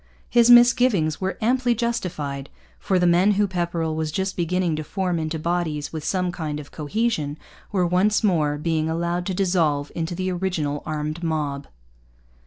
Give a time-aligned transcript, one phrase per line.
[0.31, 5.19] His misgivings were amply justified; for the men whom Pepperrell was just beginning to form
[5.19, 7.37] into bodies with some kind of cohesion
[7.71, 11.67] were once more being allowed to dissolve into the original armed mob.